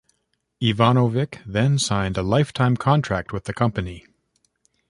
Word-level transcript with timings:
Ivanovic 0.63 1.43
then 1.45 1.77
signed 1.77 2.17
a 2.17 2.23
lifetime 2.23 2.75
contract 2.75 3.31
with 3.31 3.43
the 3.43 3.53
company. 3.53 4.07